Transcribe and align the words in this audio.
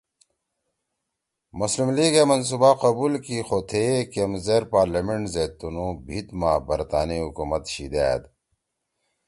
مسلم 1.59 1.89
لیگ 1.97 2.13
اے 2.17 2.23
منصوبہ 2.31 2.71
قبول 2.83 3.13
کی 3.25 3.37
خو 3.47 3.57
تھیئے 3.69 3.95
کیمزیر 4.13 4.63
پارلمینٹ 4.73 5.23
زید 5.33 5.51
تنُو 5.59 5.87
بھیِت 6.05 6.27
ما 6.39 6.51
برطانی 6.67 7.17
حکومت 7.25 7.63
شیِدأد 7.73 8.21